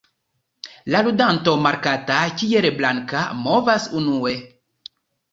[0.93, 4.33] La ludanto markata kiel "blanka" movas unue.